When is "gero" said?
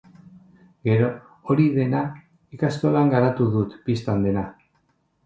0.87-1.09